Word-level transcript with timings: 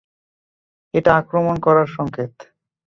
এটা 0.93 1.11
আক্রমণ 1.15 1.55
করার 1.59 1.87
সংকেত। 1.87 2.33